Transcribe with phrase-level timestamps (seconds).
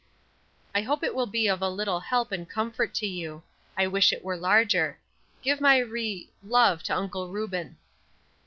[0.73, 3.43] I hope it will be of a little help and comfort to you.
[3.77, 4.97] I wish it were larger.
[5.43, 7.77] Give my re love to Uncle Reuben."